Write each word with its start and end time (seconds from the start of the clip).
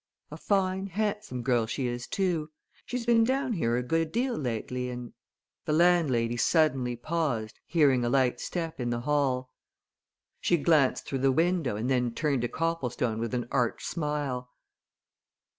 A 0.31 0.37
fine, 0.37 0.87
handsome 0.87 1.43
girl 1.43 1.67
she 1.67 1.85
is, 1.85 2.07
too 2.07 2.49
she's 2.87 3.05
been 3.05 3.23
down 3.23 3.53
here 3.53 3.77
a 3.77 3.83
good 3.83 4.11
deal 4.11 4.35
lately, 4.35 4.89
and" 4.89 5.13
The 5.65 5.73
landlady 5.73 6.37
suddenly 6.37 6.95
paused, 6.95 7.59
hearing 7.67 8.03
a 8.03 8.09
light 8.09 8.39
step 8.39 8.79
in 8.79 8.89
the 8.89 9.01
hall. 9.01 9.51
She 10.39 10.57
glanced 10.57 11.05
through 11.05 11.19
the 11.19 11.31
window 11.31 11.75
and 11.75 11.87
then 11.87 12.15
turned 12.15 12.41
to 12.41 12.47
Copplestone 12.47 13.19
with 13.19 13.35
an 13.35 13.47
arch 13.51 13.83
smile. 13.85 14.49